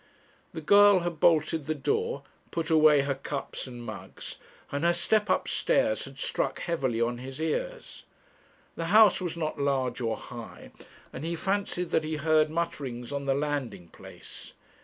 The 0.53 0.61
girl 0.61 1.01
had 1.01 1.19
bolted 1.19 1.67
the 1.67 1.75
door, 1.75 2.23
put 2.49 2.71
away 2.71 3.01
her 3.01 3.13
cups 3.13 3.67
and 3.67 3.83
mugs, 3.85 4.37
and 4.71 4.83
her 4.83 4.93
step 4.93 5.29
upstairs 5.29 6.05
had 6.05 6.17
struck 6.17 6.59
heavily 6.61 6.99
on 6.99 7.19
his 7.19 7.39
ears. 7.39 8.03
The 8.75 8.85
house 8.85 9.21
was 9.21 9.37
not 9.37 9.59
large 9.59 10.01
or 10.01 10.17
high, 10.17 10.71
and 11.13 11.23
he 11.23 11.35
fancied 11.35 11.91
that 11.91 12.03
he 12.03 12.15
heard 12.15 12.49
mutterings 12.49 13.11
on 13.11 13.27
the 13.27 13.35
landing 13.35 13.89
place. 13.89 14.53